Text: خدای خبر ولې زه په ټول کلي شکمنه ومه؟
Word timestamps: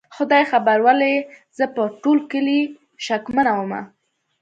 خدای 0.15 0.43
خبر 0.51 0.77
ولې 0.85 1.13
زه 1.57 1.65
په 1.75 1.81
ټول 2.03 2.17
کلي 2.31 2.59
شکمنه 3.05 3.51
ومه؟ 3.55 3.81